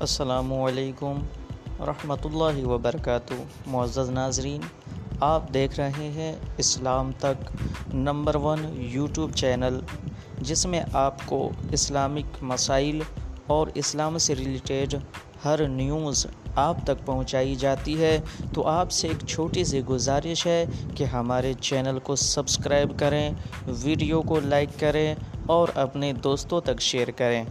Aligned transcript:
السلام 0.00 0.52
علیکم 0.52 1.22
ورحمۃ 1.80 2.24
اللہ 2.24 2.66
وبرکاتہ۔ 2.66 3.34
معزز 3.66 4.10
ناظرین، 4.10 4.60
آپ 5.20 5.54
دیکھ 5.54 5.80
رہے 5.80 6.08
ہیں 6.14 6.36
اسلام 6.58 7.10
تک 7.18 7.50
نمبر 7.94 8.34
ون 8.34 8.58
یوٹیوب 8.72 9.32
چینل، 9.34 9.80
جس 10.40 10.66
میں 10.66 10.80
آپ 10.92 11.14
کو 11.26 11.50
اسلامک 11.72 12.36
مسائل 12.42 13.00
اور 13.46 13.66
اسلام 13.74 14.18
سے 14.18 14.34
ریلیٹیڈ 14.34 14.94
ہر 15.44 15.68
نیوز 15.68 16.26
آپ 16.56 16.76
تک 16.84 17.06
پہنچائی 17.06 17.54
جاتی 17.54 18.00
ہے۔ 18.00 18.18
تو 18.54 18.66
آپ 18.66 18.90
سے 18.90 19.08
ایک 19.08 19.26
چھوٹی 19.26 19.64
سی 19.64 19.80
گزارش 19.80 20.46
ہے 20.46 20.64
کہ 20.94 21.04
ہمارے 21.04 21.52
چینل 21.60 21.98
کو 21.98 22.16
سبسکرائب 22.16 22.98
کریں، 22.98 23.30
ویڈیو 23.66 24.22
کو 24.22 24.40
لائک 24.40 24.68
کریں 24.78 25.14
اور 25.46 25.68
اپنے 25.74 26.12
دوستوں 26.12 26.60
تک 26.60 26.80
شیئر 26.80 27.10
کریں۔ 27.10 27.44